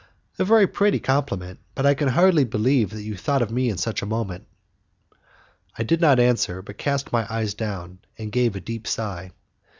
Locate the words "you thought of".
3.03-3.51